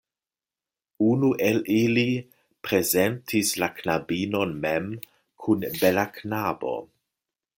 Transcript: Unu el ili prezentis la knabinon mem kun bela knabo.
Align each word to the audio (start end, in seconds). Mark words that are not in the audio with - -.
Unu 1.09 1.27
el 1.47 1.59
ili 1.73 2.05
prezentis 2.69 3.53
la 3.63 3.69
knabinon 3.81 4.57
mem 4.65 4.89
kun 5.45 5.69
bela 5.83 6.09
knabo. 6.17 6.75